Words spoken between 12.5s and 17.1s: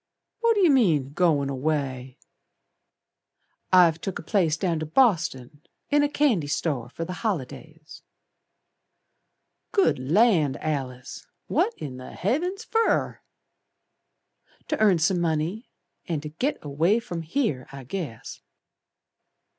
fer!" "To earn some money, And to git away